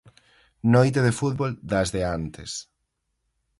Noite 0.75 0.99
de 1.07 1.11
fútbol 1.19 1.51
das 1.71 1.89
de 1.95 2.01
antes. 2.17 2.51